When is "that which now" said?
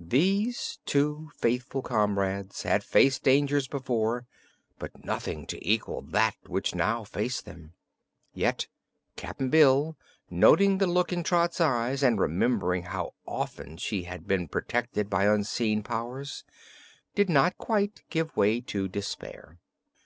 6.00-7.04